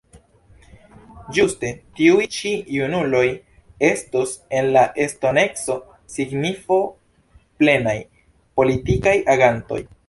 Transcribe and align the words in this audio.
Ĝuste 1.37 1.69
tiuj 1.99 2.25
ĉi 2.37 2.53
junuloj 2.77 3.23
estos 3.91 4.33
en 4.61 4.73
la 4.79 4.85
estonteco 5.07 5.79
signifoplenaj 6.17 7.99
politikaj 8.61 9.19
agantoj. 9.39 9.85